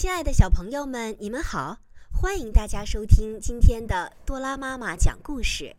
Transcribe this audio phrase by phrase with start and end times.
[0.00, 1.78] 亲爱的小朋友们，你们好！
[2.12, 5.74] 欢迎大家收听今天的多拉妈妈讲故事。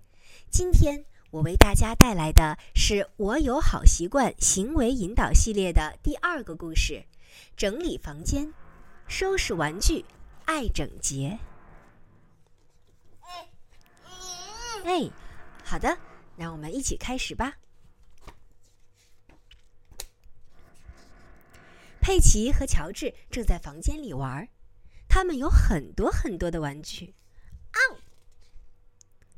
[0.52, 7.06] 今天我为大家带来的是《我有好习惯》行为引导系列的第二个故事：
[7.56, 8.54] 整理房间，
[9.08, 10.04] 收拾玩具，
[10.44, 11.40] 爱整洁。
[14.84, 15.10] 哎，
[15.64, 15.98] 好的，
[16.36, 17.54] 让我们一起开始吧。
[22.10, 24.50] 佩奇和乔治正在房间里玩，
[25.08, 27.14] 他们有很多很多的玩具。
[27.72, 27.98] 哦，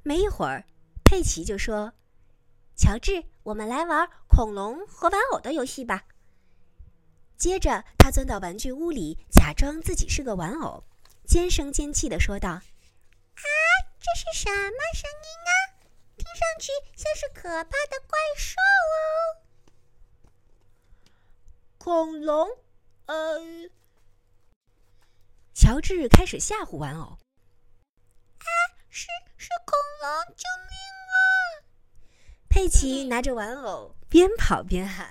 [0.04, 0.64] 没一会儿，
[1.04, 1.92] 佩奇就说
[2.78, 6.06] ：“乔治，我们来玩恐龙和玩偶的游戏吧。”
[7.36, 10.86] 接着，他钻到玩具屋里，假装自己是个玩偶，
[11.28, 12.62] 尖声尖气的说道：“啊，
[14.00, 15.52] 这是什么声音啊？
[16.16, 19.41] 听上去像是可怕的怪兽哦！”
[21.84, 22.48] 恐龙，
[23.08, 23.42] 呃，
[25.52, 27.18] 乔治开始吓唬玩偶。
[28.38, 28.46] 啊，
[28.88, 30.78] 是是恐龙，救命
[31.10, 31.18] 啊！
[32.48, 35.10] 佩奇拿着玩偶边跑边喊。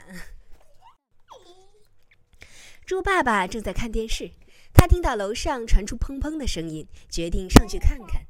[2.87, 4.31] 猪爸爸正在看电视，
[4.73, 8.25] 他听到楼上传出砰砰的声音，决定上去看看。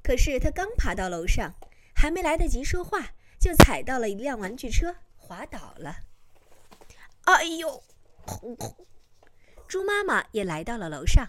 [0.00, 1.56] 可是他刚爬到楼上，
[1.96, 6.04] 还没来得及说话，就踩到了一辆玩具车，滑倒了。
[7.34, 7.82] 哎呦！
[9.66, 11.28] 猪妈妈也来到了楼上，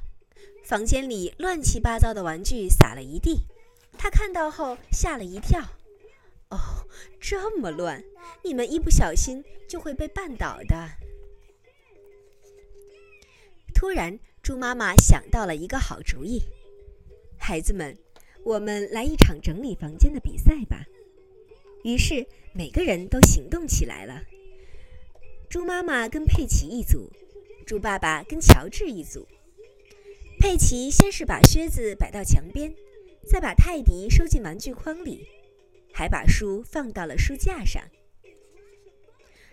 [0.64, 3.46] 房间里乱七八糟的玩具撒了一地。
[3.98, 5.62] 她看到后吓了一跳
[6.50, 6.58] ：“哦，
[7.20, 8.04] 这么乱，
[8.44, 10.90] 你们一不小心就会被绊倒的。”
[13.74, 16.42] 突然，猪妈妈想到了一个好主意
[17.38, 17.98] ：“孩子们，
[18.44, 20.86] 我们来一场整理房间的比赛吧！”
[21.84, 24.24] 于是，每个人都行动起来了。
[25.52, 27.12] 猪妈妈跟佩奇一组，
[27.68, 29.28] 猪爸爸跟乔治一组。
[30.40, 32.74] 佩奇先是把靴子摆到墙边，
[33.28, 35.28] 再把泰迪收进玩具筐里，
[35.94, 37.84] 还把书放到了书架上。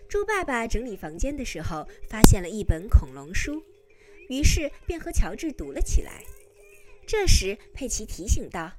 [0.07, 3.61] 猪爸爸整理房间的时候，发现了一本恐龙书，
[4.29, 6.23] 于是便和乔治读了起来。
[7.05, 8.71] 这时，佩奇提醒道：“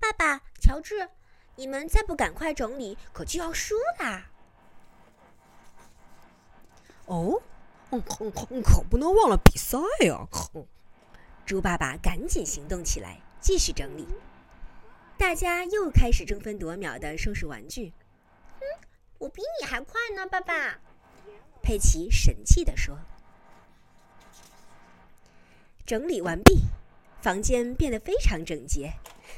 [0.00, 1.08] 爸爸，乔治，
[1.54, 4.32] 你们再不赶快整理，可就要输啦！”
[7.08, 7.40] 哦，
[7.90, 10.28] 可可不能忘了比赛呀！
[11.46, 14.06] 猪爸爸赶紧行动起来，继续整理。
[15.16, 17.94] 大家又开始争分夺秒的收拾玩具。
[18.60, 18.62] 嗯，
[19.16, 20.78] 我比你还快呢，爸爸。
[21.62, 22.98] 佩奇神气地说。
[25.86, 26.64] 整理完毕，
[27.22, 28.92] 房间变得非常整洁。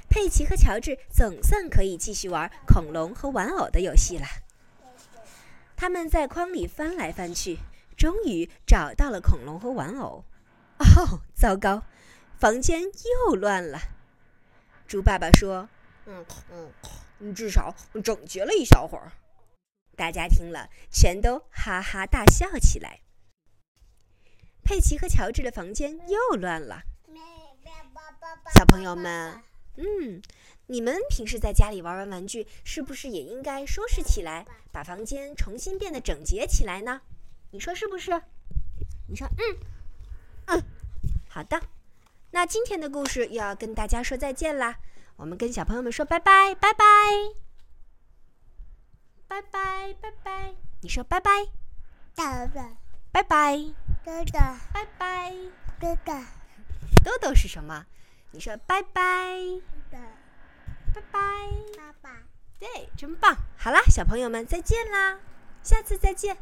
[0.08, 4.26] 佩奇和乔治总算可以继续玩恐龙和玩偶的游戏了。
[5.81, 7.59] 他们在筐里翻来翻去，
[7.97, 10.27] 终于找到了恐龙和玩偶。
[10.77, 11.85] 哦，糟糕，
[12.39, 13.79] 房间又乱了。
[14.87, 15.71] 猪爸爸说
[16.05, 16.27] ：“嗯
[17.19, 17.75] 嗯，至少
[18.05, 19.13] 整洁了一小会儿。”
[19.97, 23.01] 大家听了，全都哈哈大笑起来。
[24.62, 26.83] 佩奇和乔治的房间又乱了。
[28.55, 29.43] 小朋友们，
[29.83, 30.21] 嗯
[30.67, 37.01] 你们平时在家里玩完玩具是不是也应该收拾起来把房间重新变得整洁起来呢？
[37.51, 38.13] 你说是不是？
[39.09, 39.57] 你说嗯。
[40.47, 40.63] 嗯
[41.29, 41.61] 好的。
[42.33, 44.79] 那今天的故事又要跟大家说再见啦
[45.17, 46.85] 我们跟小朋友们说拜拜拜拜。
[49.27, 50.55] 拜拜拜拜。
[50.83, 51.31] 你说拜拜
[52.15, 52.49] 大儿
[53.12, 53.57] 拜拜。
[54.05, 54.39] 哥哥。
[54.73, 55.35] 拜拜。
[55.81, 56.12] 哥哥。
[57.05, 57.87] 豆豆是什么？
[58.33, 59.37] 你说拜拜。
[60.93, 61.21] 拜拜，
[61.77, 62.11] 拜拜。
[62.59, 63.37] 对，真棒！
[63.57, 65.19] 好啦，小朋友们再见啦，
[65.63, 66.37] 下次再见。